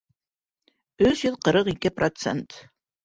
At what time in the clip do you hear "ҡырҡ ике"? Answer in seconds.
1.49-1.93